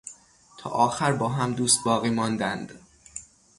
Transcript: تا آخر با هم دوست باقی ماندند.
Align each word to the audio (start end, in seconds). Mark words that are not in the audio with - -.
تا 0.57 0.69
آخر 0.69 1.11
با 1.13 1.29
هم 1.29 1.53
دوست 1.53 1.83
باقی 1.85 2.09
ماندند. 2.09 2.79